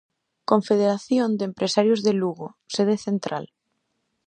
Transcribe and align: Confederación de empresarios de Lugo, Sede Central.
Confederación 0.51 1.29
de 1.37 1.43
empresarios 1.49 1.99
de 2.05 2.13
Lugo, 2.19 2.47
Sede 2.75 2.97
Central. 3.07 3.45